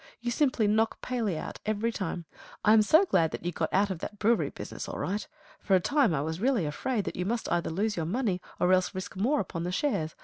[0.19, 2.25] You simply knock Paley out every time.
[2.65, 5.27] I am so glad that you got out of that brewery business all right.
[5.59, 8.73] For a time I was really afraid that you must either lose your money or
[8.73, 10.15] else risk more upon the shares.